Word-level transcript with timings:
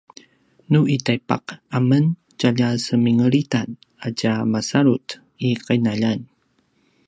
nu 0.71 0.79
i 0.93 0.97
taipaq 1.05 1.45
amen 1.77 2.05
tjalja 2.39 2.69
semingelitan 2.85 3.69
a 4.05 4.07
tja 4.19 4.33
masalut 4.53 5.05
i 5.47 5.49
qinaljan 5.65 6.21